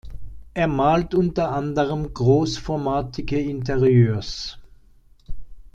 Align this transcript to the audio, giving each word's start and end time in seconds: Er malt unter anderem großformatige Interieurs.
Er 0.55 0.67
malt 0.67 1.13
unter 1.13 1.51
anderem 1.51 2.11
großformatige 2.11 3.39
Interieurs. 3.39 4.57